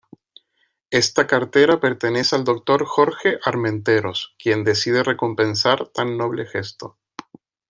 Esta 0.89 1.27
cartera 1.27 1.79
pertenece 1.79 2.35
al 2.35 2.43
doctor 2.43 2.87
Jorge 2.87 3.37
Armenteros, 3.45 4.33
quien 4.39 4.63
decide 4.63 5.03
recompensar 5.03 5.89
tan 5.89 6.17
noble 6.17 6.47
gesto. 6.47 6.97